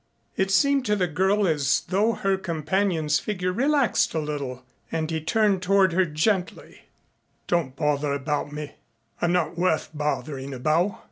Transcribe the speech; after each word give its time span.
It 0.35 0.49
seemed 0.49 0.83
to 0.87 0.95
the 0.95 1.05
girl 1.05 1.47
as 1.47 1.81
though 1.89 2.13
her 2.13 2.35
companion's 2.35 3.19
figure 3.19 3.51
relaxed 3.53 4.15
a 4.15 4.19
little. 4.19 4.65
And 4.91 5.11
he 5.11 5.21
turned 5.21 5.61
toward 5.61 5.93
her 5.93 6.05
gently. 6.05 6.85
"Don't 7.45 7.75
bother 7.75 8.11
about 8.11 8.51
me. 8.51 8.73
I'm 9.21 9.31
not 9.31 9.59
worth 9.59 9.91
bothering 9.93 10.55
about. 10.55 10.97